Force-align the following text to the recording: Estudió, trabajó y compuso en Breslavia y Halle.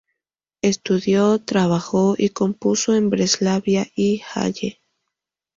Estudió, 0.63 1.37
trabajó 1.37 2.15
y 2.17 2.29
compuso 2.29 2.95
en 2.95 3.11
Breslavia 3.11 3.85
y 3.95 4.23
Halle. 4.33 4.81